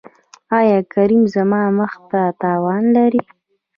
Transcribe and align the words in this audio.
ایا 0.57 0.79
کریم 0.93 1.23
زما 1.33 1.61
مخ 1.77 1.93
ته 2.09 2.21
تاوان 2.41 2.83
لري؟ 2.95 3.21